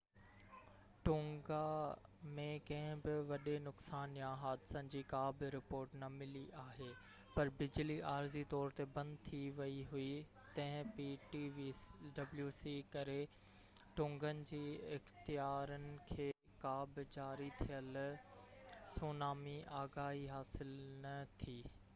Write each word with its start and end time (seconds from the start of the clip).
Tonga 1.07 1.57
۾ 2.37 2.43
ڪنهن 2.67 3.01
بہ 3.01 3.11
وڏي 3.31 3.51
نقصان 3.65 4.15
يا 4.19 4.29
حادثن 4.43 4.87
جي 4.93 5.01
ڪا 5.11 5.19
بہ 5.41 5.49
رپورٽ 5.55 5.91
نہ 6.03 6.07
ملي 6.13 6.41
آهي 6.61 6.87
پر 7.35 7.51
بجلي 7.59 7.97
عارضي 8.13 8.41
طور 8.53 8.73
تي 8.79 8.85
بند 8.95 9.13
ٿي 9.27 9.41
ويئي 9.59 9.83
هئي 9.91 10.07
تنهن 10.59 12.49
ڪري 12.95 13.19
ٽونگن 13.99 14.43
جي 14.53 14.63
اختيارن 14.97 15.87
کي 16.13 16.27
ptwc 16.39 16.55
کان 16.63 17.11
جاري 17.19 17.51
ٿيل 17.61 18.01
سونامي 18.97 19.55
آگاهي 19.83 20.25
حاصل 20.37 20.73
نہ 21.07 21.17
ٿي 21.43 21.61